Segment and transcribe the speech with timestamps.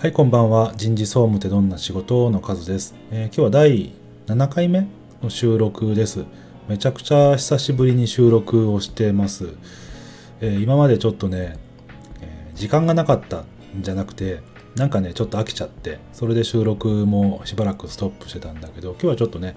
[0.00, 0.72] はい、こんばんは。
[0.78, 3.92] 人事総務ってどんな仕事の数です、えー今日は第
[4.28, 4.88] 7回目
[5.22, 6.24] の収録です。
[6.68, 9.50] めちゃくちゃ久しぶりに収録をしてます。
[10.40, 11.58] えー今までちょっとね、
[12.22, 13.44] えー時間がなかったん
[13.82, 14.40] じゃなくて、
[14.74, 19.54] なんかね、ちょっと飽きちゃって、それで収録もしばらくストップしてたんだけど、今日はちょっとね、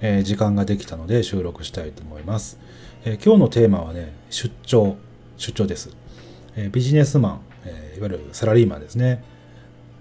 [0.00, 2.58] え時間ができたので収録したいと思います。
[3.04, 4.96] え今日のテーマはね、出張、
[5.36, 5.90] 出張です。
[6.56, 9.22] えビジネスマン、えいわゆるサラリーマンですね。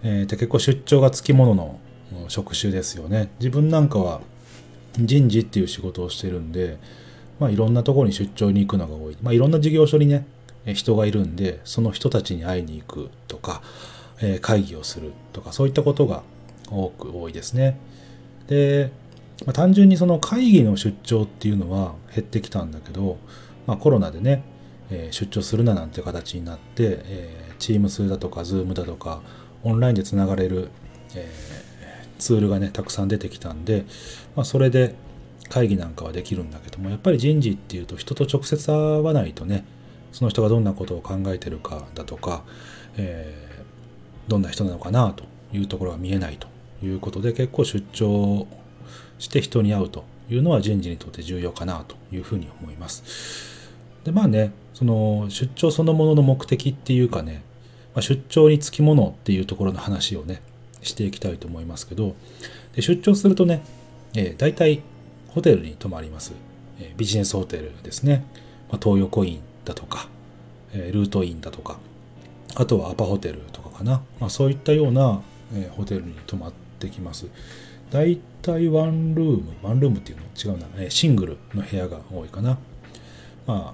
[0.04, 1.80] えー結構出張がつきものの
[2.28, 3.30] 職種ですよね。
[3.40, 4.22] 自分なんかは
[4.98, 6.78] 人事っていう仕事をしてるんで、
[7.40, 9.18] まあ、いろんなところに出張に行くのが多い。
[9.22, 10.26] まあ、いろんな事業所にね、
[10.66, 13.62] 人がいるんで、その人たちに会いに行くとか、
[14.22, 16.24] えー会議をするとか、そういったことが
[16.70, 17.80] 多く多いですね。
[18.48, 18.92] で、
[19.46, 23.18] まあ、単純にその会議の出張っていうのは減ってきたんだけど、
[23.66, 24.44] まあ、コロナでね、
[24.90, 29.22] えー出張するななんて形になって、えー、Teams だとか Zoom だとか
[29.64, 30.70] オンラインでつながれる、
[31.16, 31.62] えー
[32.22, 33.84] ツールがねたくさん出てきたんで、
[34.36, 34.94] まあ、それで
[35.50, 39.66] 会議なんかはできるんだけどもやっぱり人事っていうと人と直接会わないとね
[40.12, 42.44] その人がどんなことを考えてるかだとか、
[42.98, 43.52] えー
[44.28, 46.48] どんな人なのかなというところが見えないと
[46.84, 48.48] いうことで結構出張
[49.20, 53.04] して人に会うというのは人事にとって重要かなというふうに思います。
[54.06, 57.44] でまあねその出張そのものの目的っていうかね、
[57.96, 60.42] ま、出張につきものっていうところの話をね
[60.82, 62.16] していきたいと思いますけど
[62.76, 63.64] で出張するとね、
[64.16, 64.82] えー、大体
[65.30, 66.34] ホテルに泊まります、
[66.80, 68.26] えービジネスホテルですね、
[68.70, 70.10] まあ、東横インだとか、
[70.74, 71.80] えールートインだとか
[72.56, 75.22] あとはアパホテルとかかな、まあ、そういったような、
[75.54, 77.28] えホテルに泊まってきます。
[77.92, 80.54] 大体ワンルームワンルームっていうの？
[80.54, 82.58] 違うな、えシングルの部屋が多いかな。
[83.48, 83.74] ま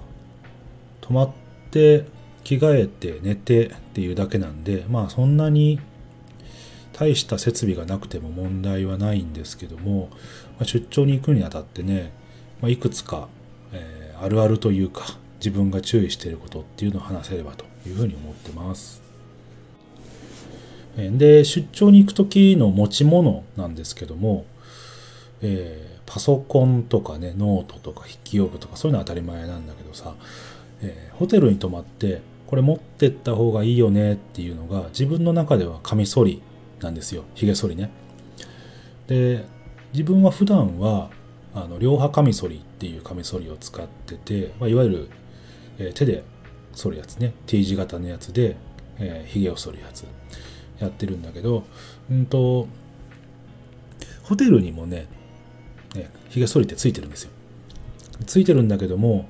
[1.00, 1.30] 泊まっ
[1.70, 2.04] て
[2.48, 5.78] 着替えて寝てっていうだけなんでまあそんなに
[6.94, 12.10] 大した設備がなくても問題はないんですけども、まあ、出張に行くにあたってね、
[12.62, 13.28] まあ、いくつか、
[13.72, 15.04] えーあるあるというか
[15.38, 19.00] 自分が注意していることっていうのを話せればというふうに思ってます。
[20.96, 24.44] で出張に行く時の持ち物なんですけども、
[25.40, 30.14] えーパソコンとかねノートとか筆記用具とかそういうのは当たり前なんだけどさ、
[30.80, 36.42] えーホテルに泊まってこれ持ってった方がいいよねっていうのが自分の中ではカミソリ
[36.80, 37.24] なんですよ。
[37.34, 37.90] ひげ剃りね。
[39.06, 39.44] で
[39.92, 41.10] 自分は普段は
[41.54, 45.10] あの両刃カミソリっていうカミソリを使ってて、まあ、いわゆる、
[45.78, 46.24] えー手で
[46.72, 47.34] 剃るやつね。
[47.46, 48.56] T 字型のやつで、
[48.98, 50.06] えー、を剃るやつ
[50.78, 51.64] やってるんだけど
[52.10, 52.66] うんと
[54.22, 55.06] ホテルにもね
[55.94, 57.30] ねひげ剃りってついてるんですよ。
[58.26, 59.28] ついてるんだけども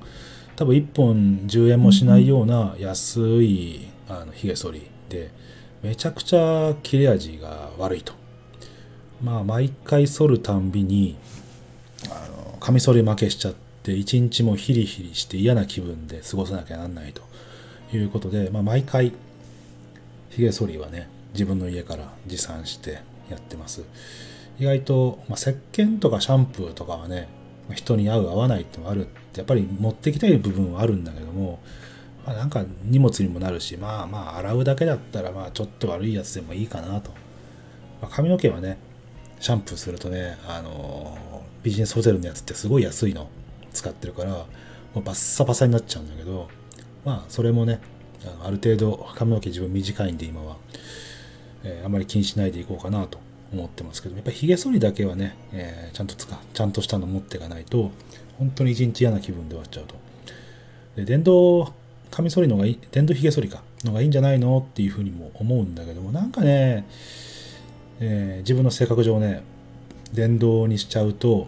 [0.59, 5.31] 多分1本10円もしないような安いあのひげ剃りで
[5.81, 8.11] めちゃくちゃ切れ味が悪いと。
[9.23, 11.15] まあ毎回剃るたんびに
[12.09, 13.53] あのカミソリ負けしちゃっ
[13.83, 17.21] て一日もヒリヒリして嫌な気分で過ごさなきゃなんないと。
[17.93, 19.13] いうことで、まあ、毎回
[20.29, 22.99] ひげ剃りはね自分の家から持参して
[23.29, 23.85] やってます。
[24.59, 27.29] 意外と、まあ、石鹸とかシャンプーとかはね
[27.73, 31.59] 人に合う合わないってのもあるやっぱり持ってきたい部分はあるんだけども、
[32.25, 37.11] まあ、なんか荷物にもなるしまあまあ洗うだけだったらまあちょっと悪いやつでもいいかなと、
[38.01, 38.77] まあ、髪の毛はね
[39.39, 41.17] シャンプーするとね、あの
[41.63, 43.29] ビジネスホテルのやつってすごい安いの
[43.71, 44.45] 使ってるからも
[44.97, 46.49] うバッサバサになっちゃうんだけど
[47.05, 47.79] まあそれもね
[48.25, 50.57] あのある程度髪の毛自分短いんで今は、
[51.63, 53.28] えーあまり気にしないでいこうかなと。
[53.53, 57.91] 思ってますけどやっぱりひげ剃りだけはね、えーちゃんとつかちゃんとしたの持っていかないと
[58.37, 59.95] 本当に一日嫌な気分で終わっちゃうと。
[60.95, 61.73] で電動
[62.11, 66.87] カミソリのがいい電動ひげ剃りかのがいいんじゃないのっていうふうにも思うんだけどもなんかね、
[67.99, 69.43] えー自分の性格上ね
[70.13, 71.47] 電動にしちゃうと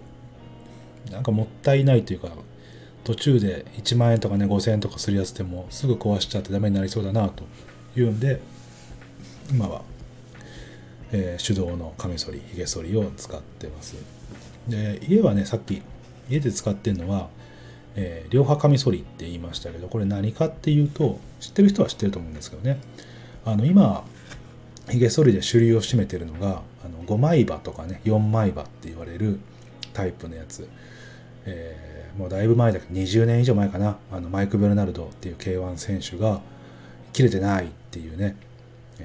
[1.11, 2.29] なんかもったいないというか
[3.03, 7.43] 途中で1万円とかね5000円とかするやつでもすぐ壊しちゃってダメになりそうだなと
[7.99, 8.41] いうんで
[9.49, 9.81] 今は、
[11.11, 13.95] えー手動のカミソリひげ剃りを使ってます。
[14.67, 15.81] で家はねさっき
[16.29, 17.29] 家で使ってるのは、
[17.95, 22.79] えー両刃カミソリって言いましたけどこれ何かっていうと知ってる人は知ってると思うんですけどね。
[23.45, 24.03] あの今
[24.89, 29.39] ひげ剃りで主流を占めてるのがあの5枚刃とかね4枚刃って言われる
[29.93, 30.67] タイプのやつ、
[31.45, 33.97] えーもうだいぶ前だけど20年以上前かな。
[34.11, 36.41] あのマイク・ベルナルドっていう K1 選手が
[37.13, 38.35] 切れてないっていうね。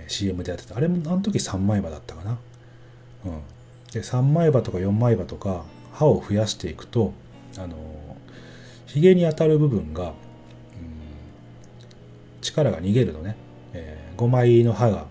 [0.08, 0.76] CM でやってた。
[0.76, 2.38] あれもあの時3枚刃だったかな、
[3.24, 3.40] うん、
[3.92, 7.12] で3枚刃とか4枚刃とか刃を増やしていくと
[7.58, 7.76] あの
[8.86, 10.12] ひげに当たる部分が、うん
[12.42, 13.36] 力が逃げるのね、
[13.72, 15.06] え5枚の刃が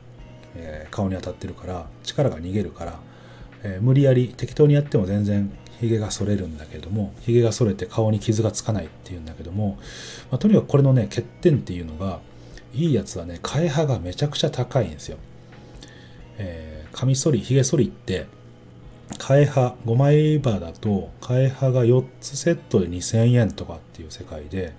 [0.55, 2.99] えー、顔に当たってるから力が逃げるから、
[3.63, 9.77] えー、無理やり適当にやっても全然ヒゲが剃れるんだけどもヒゲが剃れて顔に傷がつかないっていうんだけども、
[10.31, 12.19] まあ、とにかくこれのね欠点っていうのが
[12.75, 15.17] いいやつはね替え刃がめちゃくちゃ高いんですよ、
[16.37, 18.27] えー、カミソリヒゲ剃りって
[19.17, 24.73] 替え刃5枚刃だと替え刃が4つセットで2000円とかっていう世界で、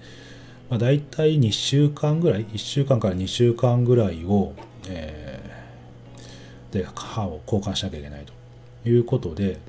[0.69, 4.53] まあ、大体2週間ぐらい1週間から2週間ぐらいを、
[4.89, 8.27] えー、で刃を交換しなきゃいけない
[8.83, 9.61] ということで、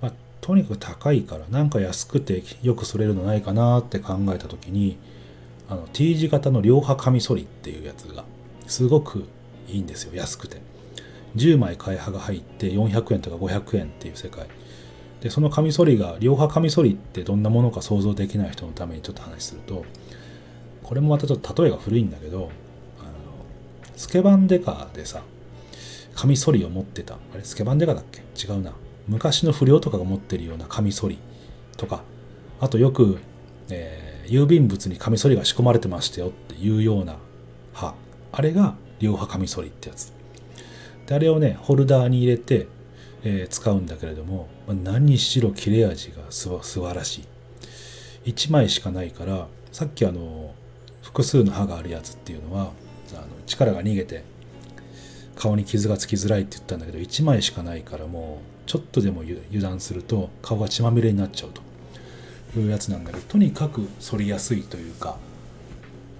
[0.00, 4.98] まあ、とにかく高いからなんか安くてよく剃れるのないかなって考えた時に
[5.72, 8.24] あの T 字型の両刃カミソリっていうやつが
[8.66, 9.24] すごく
[9.68, 10.14] いいんですよ。
[10.14, 10.60] 安くて。
[11.36, 14.46] 10枚替え刃が入って400円とか500円っていう世界。
[15.22, 19.86] でそのカミソリが両刃カミソリってどんなものか想像できない人のためにちょっと話すると
[20.82, 22.50] これもまたちょっと例えが古いんだけど
[23.00, 23.10] あの
[23.96, 25.22] スケバンデカでさ
[26.14, 27.14] カミソリを持ってた。
[27.14, 27.44] あれ？
[27.44, 28.20] スケバンデカだっけ？
[28.36, 28.72] 違うな。
[29.08, 31.18] 昔の不良とかが持ってるようなカミソリ
[31.78, 32.02] とか
[32.60, 33.18] あとよく、
[33.70, 37.16] えー、郵便物にカミソリが仕込まれてましたよっていうような
[37.72, 37.94] 刃
[38.32, 40.12] あれが両刃カミソリってやつ。
[41.06, 42.68] であれをねホルダーに入れて、
[43.24, 47.22] えー、使うんだけれども、まあ、何しろ切れ味がすば素晴らし
[48.24, 48.30] い。
[48.30, 50.54] 1枚しかないからさっきあの
[51.02, 52.72] 複数の刃があるやつっていうのは
[53.12, 54.24] あの力が逃げて
[55.34, 61.71] 顔に傷がつきづらいって言ったんだけど1枚しかないからもうちょっとでも油断すると顔が血まみれになっちゃうと。
[62.56, 65.16] いうやつなんだけどとにかく反りやすいというか、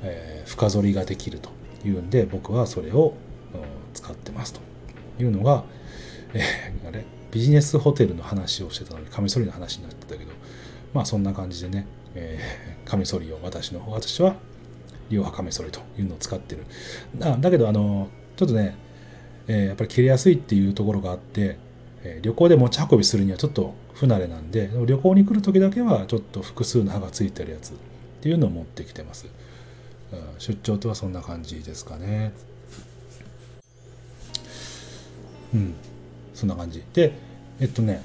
[0.02, 1.50] えー、深反りができると
[1.84, 3.14] いうんで僕はそれを
[3.94, 4.61] 使ってますと。
[5.20, 5.64] いうのが、
[6.32, 7.05] えー、あれ？
[7.31, 10.32] ビジネスホテルの話をしてたのにカミソリの話になってたけど
[10.94, 14.37] まあそんな感じでね、えー、カミソリを私の方私は
[15.11, 16.64] 両刃カミソリというのを使ってる。
[17.14, 18.75] だだけどあのちょっとね、
[19.49, 21.58] えー、やっぱり切れやすいっていうところがあって、
[22.02, 27.75] えー、旅行で持ち運びするにはちょっと不慣れなんで旅行に来る時だけはちょっと複数の刃がついてるやつっ
[28.21, 29.27] ていうのを持ってきてます、
[30.12, 32.33] うん、出張とはそんな感じですかね。
[35.55, 35.75] うん
[36.35, 36.83] そんな感じ。
[36.93, 37.12] で
[37.61, 38.03] えっとね、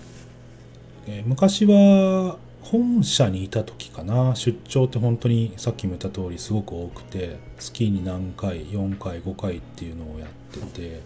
[1.07, 4.35] えー、昔は本社にいた時かな。
[4.35, 11.01] 出張って本当にさっきも言った通りすごく多くて月に何回4回5回っていうのをやってて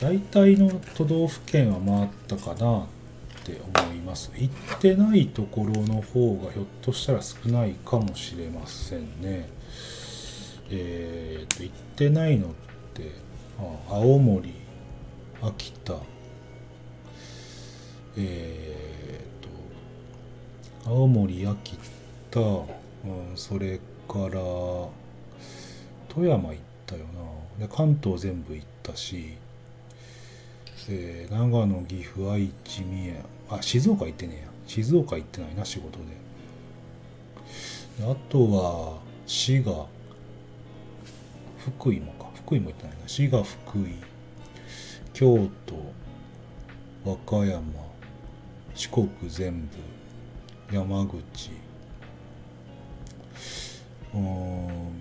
[0.00, 2.86] 大体の都道府県は回ったかな。
[3.44, 4.32] って思います。
[4.34, 9.50] 行ってないところの方がひょっとしたら少ないかもしれませんね。
[10.70, 12.50] えー、っと行ってないのっ
[12.94, 13.12] て
[13.90, 14.54] 青森
[15.42, 15.94] 秋田。
[18.16, 21.76] えー、と青森秋
[22.30, 22.66] 田、うん、
[23.36, 24.40] それから
[26.08, 27.04] 富山行ったよ
[27.58, 27.66] な。
[27.66, 29.34] で関東全部行ったし、
[30.88, 33.33] えー、長野岐阜愛知三重。
[33.50, 34.48] あ静岡行ってねえや。
[34.66, 36.04] 静岡行ってないな仕事で。
[38.04, 39.86] であとは滋賀。
[41.58, 42.30] 福井もか。
[42.34, 43.08] 福井も行ってないな。
[43.08, 43.94] 滋賀福井。
[45.12, 45.74] 京都。
[47.04, 47.62] 和歌山。
[48.74, 49.68] 四国全
[50.70, 50.74] 部。
[50.74, 51.50] 山口。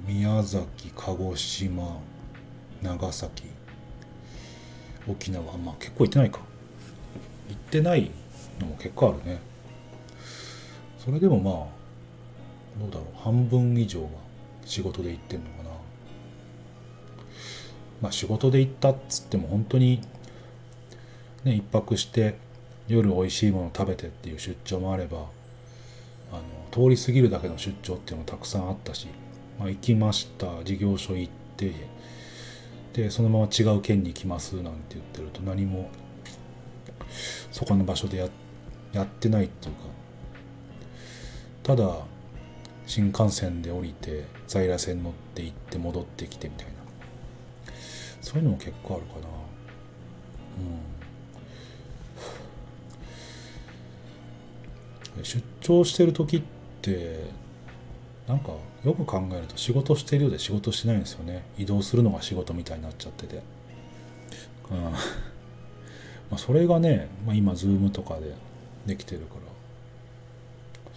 [0.06, 2.00] 宮崎鹿児島。
[2.82, 3.46] 長崎。
[5.08, 5.58] 沖縄。
[5.58, 6.40] まあ結構行ってないか。
[7.50, 8.12] 行ってない
[8.60, 9.40] のも結構あるね。
[10.98, 11.54] それでもまあ
[12.80, 13.24] どうだろう。
[13.24, 14.10] 半分以上は
[14.66, 15.70] 仕事で行ってんのかな。
[18.02, 20.02] まあ、仕事で行ったっつっても本当に
[21.46, 22.36] ね一泊して
[22.88, 25.20] 夜美味しいもの食べてっていう出張もあれば
[26.32, 26.42] あの
[26.72, 29.08] 通り過ぎるだけの出張っていうのもたくさんあったし、
[29.58, 30.64] まあ、行きました。
[30.66, 31.72] 事業所行って
[32.94, 35.90] でそのまま違う県に行きますなんて言ってると何も
[37.52, 38.30] そこの場所でやっ
[38.94, 39.82] やってないっていうか
[41.64, 42.06] ただ
[42.86, 46.74] 新幹線で降りて在来線乗って行って戻ってきてみたいな。
[48.22, 49.28] そういうのも結構あるかな。
[55.18, 55.24] うん。
[55.24, 56.44] 出張してる時っ
[56.82, 57.26] て
[58.28, 61.44] なんかよく考えると仕事してるようで仕事してないんですよね。
[61.58, 63.42] 移動するのが仕事みたいになっちゃってて、
[64.72, 64.82] うん。
[64.92, 64.98] ま
[66.32, 68.34] あ、それがね、まあ、今 Zoom とかで
[68.86, 70.92] できてるから。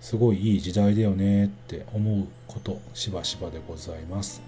[0.00, 4.40] すごいいい時代だよねって思うことしばしばでございます。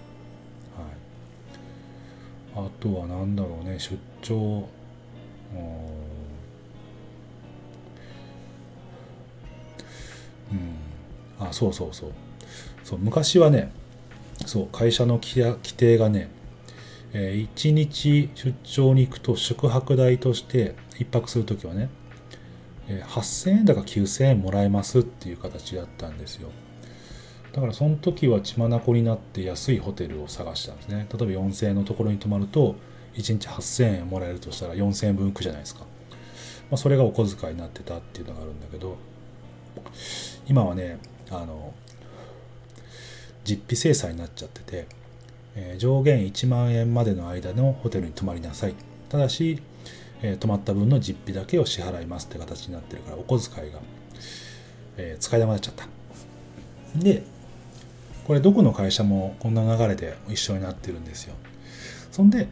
[2.55, 4.67] あとは何だろうね出張。
[10.51, 11.45] うん。
[11.45, 12.11] あそうそうそう。
[12.83, 13.71] そう昔はね
[14.45, 16.29] そう会社の規定がね
[17.11, 21.89] えー、1日出張に行くと宿泊代として1泊するときはね、
[22.89, 26.49] 8000円だか9000円もらえますっていう形だったんですよ。
[27.53, 31.07] だからその時は血眼になって安いホテルを探したんですね。
[31.11, 32.75] 例えば4000円のところに泊まると
[33.15, 35.81] 1日8000円もらえるとしたら4000円分浮くじゃないですか。
[36.69, 38.97] まあ、それがお小遣いになってたっていうのがあるんだけど
[40.47, 40.99] 今はね
[41.31, 41.73] あの
[43.43, 44.87] 実費制裁になっちゃってて、
[45.55, 48.75] えー、上限1万円までの間のホテルに泊まりなさい
[49.09, 49.59] ただし、
[50.21, 53.79] えー、泊まった分の実費だけを支払いますって形になってるからお小遣いが、
[54.97, 55.87] えー、使い玉になっちゃった。
[56.99, 57.23] で
[58.25, 61.35] これどこの会社もこんな流れで一緒になってるんですよ。
[62.11, 62.47] そんで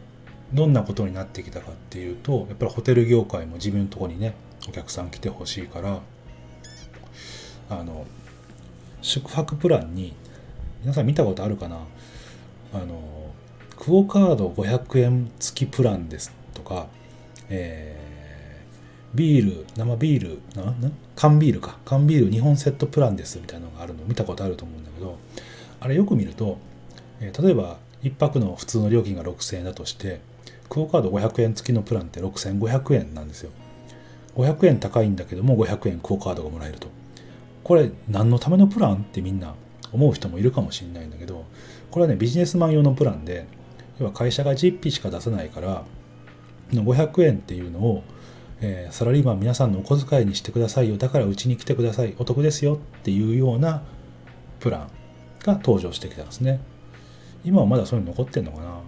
[0.52, 4.34] どんなことになってきたかっていうとやっぱりホテル業界も自分のとこにね
[4.68, 6.00] お客さん来てほしいから
[7.70, 8.06] あの
[9.02, 10.14] 宿泊プランに
[10.80, 11.80] 皆さん見たことあるかな？
[12.72, 13.00] あの
[13.76, 16.88] クオカード500円付きプランですとか、
[17.50, 21.78] えー、ビール生ビールなな缶ビールか。
[21.84, 25.18] 缶ビール2本セットプランですみたいなのがあるの見たことあると思うんだけど
[25.80, 26.58] あれよく見ると、
[27.20, 30.20] えー、例えば1泊の普通の料金が6000円だとして
[30.68, 33.50] クオカード500円付きのプランって6500円なんですよ。
[34.36, 36.88] 500円高いんだけども500円クオカードがもらえると。
[37.64, 39.54] これ何のためのプランってみんな
[39.92, 41.44] 思う人もいるかもしれないんだけど
[41.90, 43.46] これはねビジネスマン用のプランで
[44.00, 45.84] 要は会社が実費しか出さないから
[46.70, 48.04] 500円っていうのを、
[48.60, 50.96] えー、サラリーマン皆さんのお小遣いにしてくださいよ。
[50.96, 52.14] だからうちに来てください。
[52.18, 53.82] お得ですよっていうような
[54.60, 54.90] プラン
[55.44, 56.60] が登場してきたんですね。
[57.44, 58.80] 今はまだそういうの残ってんのかな。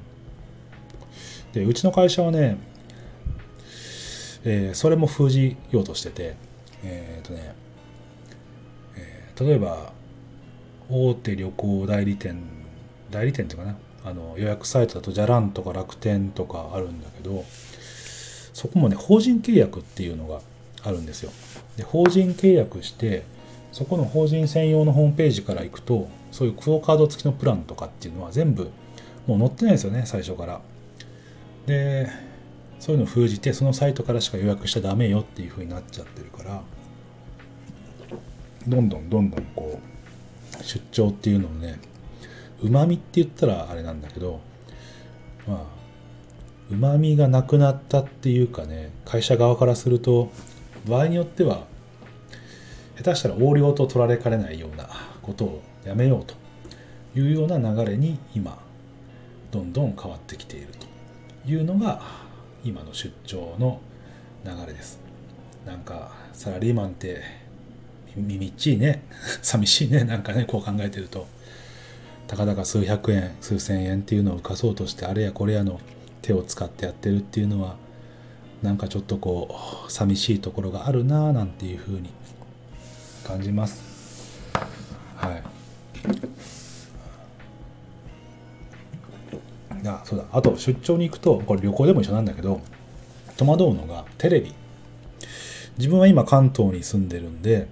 [1.53, 2.59] でうちの会社はね、
[4.45, 6.37] えー、それも封じようとしてて
[6.85, 7.55] えっ、とね、
[8.97, 9.93] えー、例えば
[10.89, 12.43] 大手旅行代理店
[13.11, 13.77] 代理店っていうかな。
[14.03, 17.45] あの予約サイトだとじゃらんとか楽天とかあるんだけど
[18.61, 20.43] そこもね法人契約っていうのが
[20.83, 21.33] あるんですよ。
[21.79, 23.23] で法人契約して
[23.73, 28.71] そこの法人専用のホームページから行くとそういうクオカード付きのプランとかっていうのは全部
[29.27, 30.61] もう載ってないですよね最初から。
[31.65, 32.11] で
[32.81, 36.63] そういうのを封じてそのサイトからしか予約しちゃダメよっていう風になっちゃってるから
[38.69, 39.81] どんどんどんどんこ
[40.61, 41.81] う出張っていうのをね
[42.63, 44.41] うまみって言ったらあれなんだけど
[45.47, 45.80] まあ
[46.71, 50.31] うまみがなくなったっていうかね会社側からすると
[50.89, 51.65] 場合によっては
[52.97, 54.89] 下手したら横領と取られかねないような
[55.23, 56.35] ことをやめようと
[57.19, 58.59] いうような流れに今
[59.51, 60.69] どんどん変わってきている
[61.45, 62.03] というのが
[62.63, 63.81] 今の出張の
[64.45, 65.01] 流れです。
[65.67, 67.23] なんかサラリーマンって
[68.17, 69.03] みっちいね
[69.43, 71.27] 寂しいねなんかねこう考えてると
[72.27, 75.81] たかだか数百円数千円っていうのを浮かそうとしてあれやこれやの
[76.23, 77.77] 手を使ってやってるっていうのは
[78.63, 79.57] なんかちょっとこ
[79.89, 82.11] う寂しいところがあるなぁなんていうふうに
[83.25, 84.51] 感じます。
[85.17, 85.43] はい。
[89.87, 90.25] あそうだ。
[90.33, 92.61] あと出張に行くとこれ旅行でも一緒なんだけど
[93.37, 94.53] 戸惑うのがテレビ。
[95.79, 97.67] 自分は今関東に住んでるんで、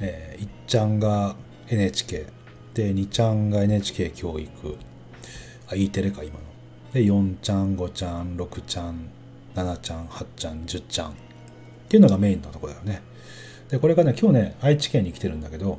[0.00, 1.36] えー、いっちゃんが
[1.68, 2.26] NHK
[2.74, 4.76] で2ちゃんが NHK 教育。
[5.70, 6.53] あ E テレか今の。
[6.94, 9.10] で4ちゃん5ちゃん6ちゃん
[9.54, 11.12] 7ちゃん8ちゃん10ちゃんっ
[11.88, 13.02] ていうのがメインのとこだよね
[13.68, 15.78] でこれがね今日ね愛知県に来てるんだけど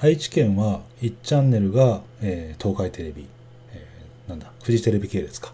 [0.00, 3.26] 愛知県は1チャンネルが、えー、東海テレビ
[3.72, 3.86] え
[4.28, 5.52] なんだ、フジテレビ系列か。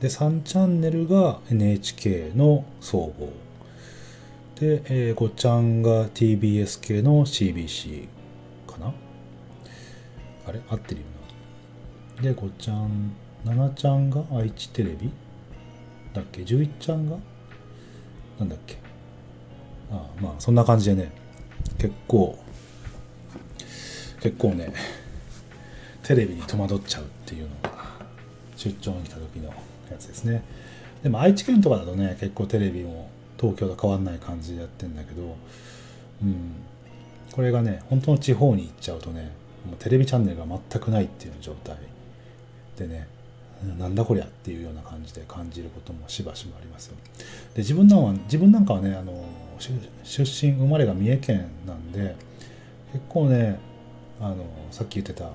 [0.00, 3.32] で、3チャンネルが NHK の総合。
[4.60, 8.06] で、えー、5ちゃんが TBS 系の CBC
[8.66, 8.92] かな
[10.46, 10.60] あれ？
[10.68, 11.06] 合ってるよ
[12.16, 12.22] な。
[12.22, 13.12] で、5ちゃん、
[13.44, 15.10] 7ちゃんが愛知テレビ？
[16.12, 17.16] だっけ ?11 ちゃんが？
[18.38, 18.76] なんだっけ？
[19.90, 21.12] ああまあ、そんな感じでね、
[21.78, 22.38] 結構、
[24.20, 24.72] 結構ね、
[26.02, 27.70] テレビに戸惑っちゃうっていうのが
[28.56, 29.48] 出張に来た時の
[29.90, 30.42] やつですね。
[31.02, 35.36] でも愛知県とかだとね結構テレビも東京と変わんない感じでやってんだけど
[36.22, 36.54] うん。
[37.30, 39.30] これがね本当の地方に行っちゃうとね
[39.64, 41.76] もうテレビチャンネルが全くないっていう状態
[42.76, 43.06] でね
[43.78, 46.96] なんだこりゃっていうような感じで感じることもしばしばありますよ。
[47.54, 49.24] で自分なんは自分なんかはねあの
[50.04, 52.14] 出身生まれが三重県なんで
[52.92, 53.58] 結構ね
[54.20, 55.32] あのさっき言ってた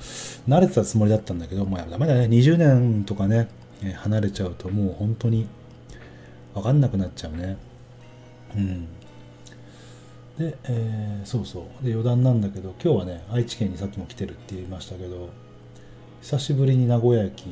[0.48, 2.26] 慣れてたつもりだったんだけどもうダメだね。
[2.26, 3.50] 20年とかね
[3.96, 5.48] 離れちゃうともう本当に
[6.54, 7.58] 分かんなくなっちゃうね。
[8.56, 8.88] うん。
[10.38, 11.86] で、えー、そうそう。
[11.86, 15.30] で余談なんだけど今日はね愛知県にさっきも来てるって言いましたけど
[16.22, 17.46] 久しぶりに名古屋駅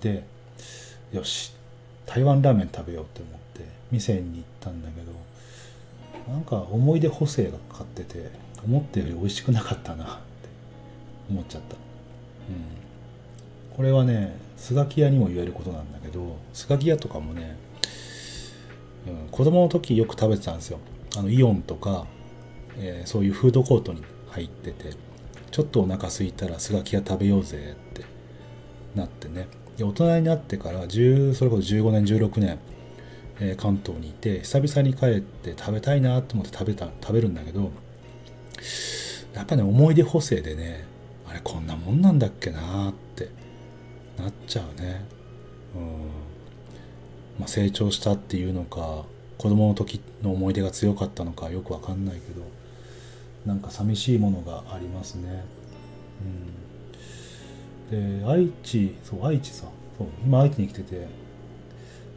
[0.00, 0.24] で
[1.12, 1.52] よし
[2.04, 8.30] 台湾ラーメン食べようって思って店に行ったんだけどなんか思い出補正がかかってて
[8.64, 10.20] 思ったより美味しくなかったな。
[11.30, 17.56] 思っちゃった、うん、これはねスガキ屋にも言えることなんだけどスガキ屋とかもね、
[19.06, 20.78] うん、子供の時よく食べてたんですよ。
[21.16, 22.06] あのイオンとか、
[22.76, 24.90] えー、そういうフードコートに入ってて
[25.50, 28.04] ちょっとお腹空いたらスガキ屋食べようぜって
[28.94, 29.48] なってね。
[29.76, 32.58] で大人になってから10それこそ15年16年、
[33.40, 37.72] えー、関東にいて久々に帰って食べたいなと思って食べた食べるんだけど
[39.34, 40.86] やっぱね思い出補正でね
[41.36, 43.28] れこんなもんなんだっけなって
[44.18, 45.04] なっちゃうね。
[45.74, 45.82] うん。
[47.38, 49.04] まあ成長したっていうのか
[49.38, 52.42] 子供の時の思い出が強かったのかよくわかんないけど
[53.44, 55.44] なんか寂しいものがありますね。
[57.90, 58.20] うん。
[58.20, 59.66] で愛知そう愛知さ
[59.96, 61.06] そう今愛知に来てて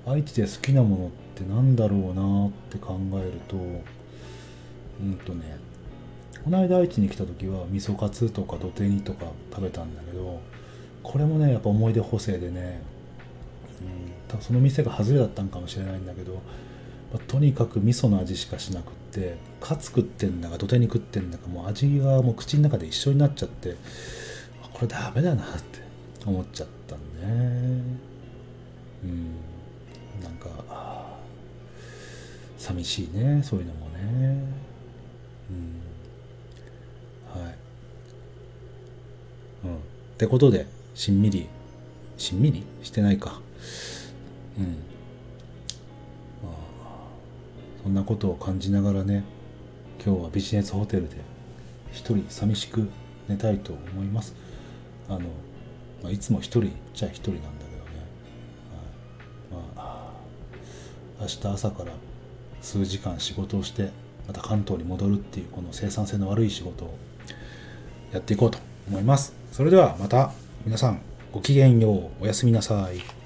[0.08, 5.58] 愛知で好きなものってなんだろうなって考えるとうんとね
[6.50, 10.42] この間愛知に来た時は味噌カツとか土手煮とか食べたんだけど
[11.04, 12.82] これもねやっぱ思い出補正でね、
[14.34, 16.40] うん、その店が外れだったんかもしれないんだけど、ま
[17.18, 23.76] あ、とにかく味噌の味しかしなくってカツ食ってんだか土手煮食ってんだかもう味がもう口の中で一緒になっちゃって
[24.74, 25.82] これダメだなって
[26.26, 27.84] 思っちゃったんね。
[29.04, 29.36] うん。
[30.24, 31.20] なんか
[32.58, 34.00] 寂しいねそういうのもね。
[35.52, 35.89] うん
[37.34, 37.56] はい。
[39.66, 39.76] うん。
[39.76, 39.80] っ
[40.18, 41.48] てことで、しんみり、
[42.18, 42.64] しんみり？
[42.84, 43.40] してないか。
[44.58, 44.66] うん。
[46.44, 46.56] まあ、
[47.84, 49.24] そんなことを感じながらね、
[50.04, 51.18] 今日はビジネスホテルで
[51.92, 52.90] 一人寂しく
[53.28, 54.34] 寝たいと思います。
[55.08, 55.20] あの、
[56.02, 58.06] まあ、いつも一人じゃ一人なんだけどね。
[59.52, 60.14] はい、まあ、
[61.22, 61.92] 明日朝から
[62.62, 63.92] 数時間仕事をして
[64.28, 66.98] また関東に戻るっていうこの生産性の悪い仕事を
[68.12, 69.34] やっていこうと思います。
[69.52, 70.32] それではまた
[70.66, 72.24] 皆さんごきげんよう。
[72.24, 73.19] おやすみなさい。